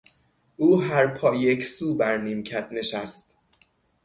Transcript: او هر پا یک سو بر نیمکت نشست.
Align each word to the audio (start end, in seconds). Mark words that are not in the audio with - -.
او 0.57 0.81
هر 0.81 1.07
پا 1.07 1.35
یک 1.35 1.65
سو 1.67 1.95
بر 1.95 2.17
نیمکت 2.17 2.67
نشست. 2.71 3.37